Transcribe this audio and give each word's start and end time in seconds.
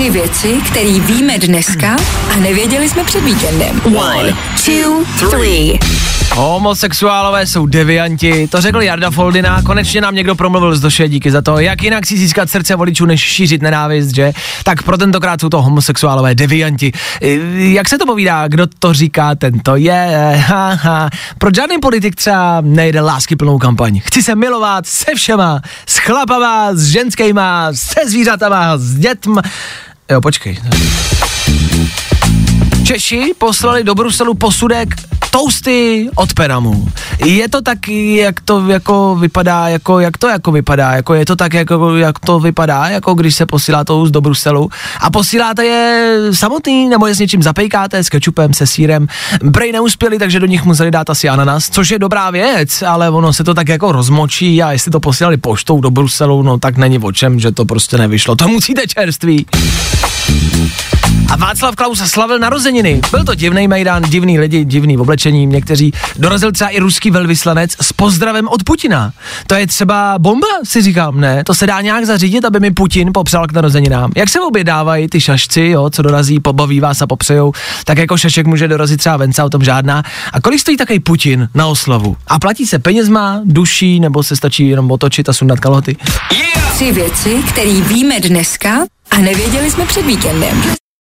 Tři 0.00 0.10
věci, 0.10 0.60
které 0.70 1.00
víme 1.00 1.38
dneska 1.38 1.96
a 2.32 2.36
nevěděli 2.36 2.88
jsme 2.88 3.04
před 3.04 3.24
víkendem. 3.24 3.80
One, 3.96 4.36
two, 4.64 5.04
three. 5.30 5.78
Homosexuálové 6.34 7.46
jsou 7.46 7.66
devianti, 7.66 8.48
to 8.48 8.60
řekl 8.60 8.82
Jarda 8.82 9.10
Foldina, 9.10 9.62
konečně 9.62 10.00
nám 10.00 10.14
někdo 10.14 10.34
promluvil 10.34 10.76
z 10.76 10.80
doše, 10.80 11.08
díky 11.08 11.30
za 11.30 11.42
to, 11.42 11.58
jak 11.58 11.82
jinak 11.82 12.06
si 12.06 12.18
získat 12.18 12.50
srdce 12.50 12.76
voličů, 12.76 13.06
než 13.06 13.20
šířit 13.20 13.62
nenávist, 13.62 14.14
že? 14.14 14.32
Tak 14.64 14.82
pro 14.82 14.98
tentokrát 14.98 15.40
jsou 15.40 15.48
to 15.48 15.62
homosexuálové 15.62 16.34
devianti. 16.34 16.92
Jak 17.54 17.88
se 17.88 17.98
to 17.98 18.06
povídá, 18.06 18.48
kdo 18.48 18.66
to 18.78 18.94
říká, 18.94 19.34
ten 19.34 19.60
to 19.60 19.76
je, 19.76 20.34
ha, 20.46 20.72
ha. 20.72 21.10
Pro 21.38 21.50
žádný 21.56 21.78
politik 21.78 22.14
třeba 22.14 22.60
nejde 22.60 23.00
lásky 23.00 23.36
plnou 23.36 23.58
kampaň. 23.58 24.00
Chci 24.04 24.22
se 24.22 24.34
milovat 24.34 24.86
se 24.86 25.14
všema, 25.14 25.60
s 25.86 25.98
chlapama, 25.98 26.74
s 26.74 26.86
ženskýma, 26.86 27.68
se 27.72 28.00
zvířatama, 28.06 28.78
s 28.78 28.94
dětma. 28.94 29.42
Jo, 30.10 30.20
počkej. 30.20 30.58
Češi 32.84 33.32
poslali 33.38 33.84
do 33.84 33.94
Bruselu 33.94 34.34
posudek 34.34 34.94
toasty 35.30 36.08
od 36.14 36.34
Peramu. 36.34 36.88
Je 37.24 37.48
to 37.48 37.62
tak, 37.62 37.88
jak 37.88 38.40
to 38.40 38.68
jako 38.68 39.16
vypadá, 39.20 39.68
jako, 39.68 40.00
jak 40.00 40.18
to 40.18 40.28
jako 40.28 40.52
vypadá, 40.52 40.92
jako 40.92 41.14
je 41.14 41.26
to 41.26 41.36
tak, 41.36 41.54
jako, 41.54 41.96
jak 41.96 42.18
to 42.18 42.40
vypadá, 42.40 42.88
jako 42.88 43.14
když 43.14 43.34
se 43.34 43.46
posílá 43.46 43.84
toast 43.84 44.12
do 44.12 44.20
Bruselu 44.20 44.70
a 45.00 45.10
posíláte 45.10 45.64
je 45.64 46.18
samotný, 46.32 46.88
nebo 46.88 47.06
je 47.06 47.14
s 47.14 47.18
něčím 47.18 47.42
zapejkáte, 47.42 48.04
s 48.04 48.08
kečupem, 48.08 48.54
se 48.54 48.66
sírem. 48.66 49.06
Brej 49.42 49.72
neuspěli, 49.72 50.18
takže 50.18 50.40
do 50.40 50.46
nich 50.46 50.64
museli 50.64 50.90
dát 50.90 51.10
asi 51.10 51.28
ananas, 51.28 51.70
což 51.70 51.90
je 51.90 51.98
dobrá 51.98 52.30
věc, 52.30 52.82
ale 52.82 53.10
ono 53.10 53.32
se 53.32 53.44
to 53.44 53.54
tak 53.54 53.68
jako 53.68 53.92
rozmočí 53.92 54.62
a 54.62 54.72
jestli 54.72 54.90
to 54.90 55.00
posílali 55.00 55.36
poštou 55.36 55.80
do 55.80 55.90
Bruselu, 55.90 56.42
no 56.42 56.58
tak 56.58 56.76
není 56.76 56.98
o 56.98 57.12
čem, 57.12 57.40
že 57.40 57.52
to 57.52 57.64
prostě 57.64 57.98
nevyšlo. 57.98 58.36
To 58.36 58.48
musíte 58.48 58.86
čerství. 58.86 59.46
A 61.30 61.36
Václav 61.36 61.76
Klaus 61.76 61.98
slavil 62.10 62.38
narozeniny. 62.38 63.00
Byl 63.10 63.24
to 63.24 63.34
divný 63.34 63.68
Mejdan, 63.68 64.02
divný 64.02 64.38
lidi, 64.38 64.64
divný 64.64 64.98
oblečení. 64.98 65.46
Někteří 65.46 65.92
dorazil 66.16 66.52
třeba 66.52 66.70
i 66.70 66.78
ruský 66.78 67.10
velvyslanec 67.10 67.76
s 67.80 67.92
pozdravem 67.92 68.48
od 68.48 68.64
Putina. 68.64 69.12
To 69.46 69.54
je 69.54 69.66
třeba 69.66 70.18
bomba, 70.18 70.46
si 70.64 70.82
říkám, 70.82 71.20
ne? 71.20 71.44
To 71.44 71.54
se 71.54 71.66
dá 71.66 71.80
nějak 71.80 72.04
zařídit, 72.04 72.44
aby 72.44 72.60
mi 72.60 72.70
Putin 72.70 73.10
popřál 73.14 73.46
k 73.46 73.52
narozeninám. 73.52 74.12
Jak 74.16 74.28
se 74.28 74.40
objednávají 74.40 75.08
ty 75.08 75.20
šašci, 75.20 75.60
jo, 75.60 75.90
co 75.90 76.02
dorazí, 76.02 76.40
pobaví 76.40 76.80
vás 76.80 77.02
a 77.02 77.06
popřejou, 77.06 77.52
tak 77.84 77.98
jako 77.98 78.16
šašek 78.16 78.46
může 78.46 78.68
dorazit 78.68 78.98
třeba 78.98 79.16
Venca, 79.16 79.44
o 79.44 79.50
tom 79.50 79.64
žádná. 79.64 80.02
A 80.32 80.40
kolik 80.40 80.60
stojí 80.60 80.76
takový 80.76 81.00
Putin 81.00 81.48
na 81.54 81.66
oslavu? 81.66 82.16
A 82.26 82.38
platí 82.38 82.66
se 82.66 82.78
penězma, 82.78 83.40
duší, 83.44 84.00
nebo 84.00 84.22
se 84.22 84.36
stačí 84.36 84.68
jenom 84.68 84.90
otočit 84.90 85.28
a 85.28 85.32
sundat 85.32 85.60
kalhoty? 85.60 85.96
Yeah! 86.32 86.74
Tři 86.74 86.92
věci, 86.92 87.42
které 87.48 87.80
víme 87.80 88.20
dneska 88.20 88.78
a 89.10 89.18
nevěděli 89.18 89.70
jsme 89.70 89.86
před 89.86 90.06
víkendem. 90.06 90.79